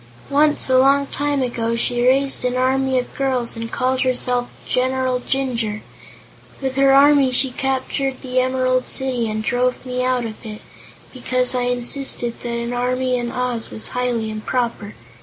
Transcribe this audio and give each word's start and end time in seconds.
Once, 0.31 0.67
a 0.67 0.79
long 0.79 1.05
time 1.05 1.43
ago, 1.43 1.75
she 1.75 2.01
raised 2.07 2.43
an 2.43 2.55
army 2.57 2.97
of 2.97 3.13
girls 3.13 3.55
and 3.55 3.71
called 3.71 4.01
herself 4.01 4.49
'General 4.65 5.19
Jinjur.' 5.19 5.83
With 6.59 6.75
her 6.75 6.91
army 6.91 7.31
she 7.31 7.51
captured 7.51 8.19
the 8.23 8.39
Emerald 8.39 8.87
City, 8.87 9.29
and 9.29 9.43
drove 9.43 9.85
me 9.85 10.03
out 10.03 10.25
of 10.25 10.43
it, 10.43 10.63
because 11.13 11.53
I 11.53 11.65
insisted 11.65 12.39
that 12.41 12.49
an 12.49 12.73
army 12.73 13.15
in 13.15 13.31
Oz 13.31 13.69
was 13.69 13.89
highly 13.89 14.31
improper. 14.31 14.95